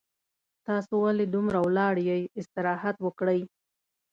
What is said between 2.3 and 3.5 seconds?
استراحت وکړئ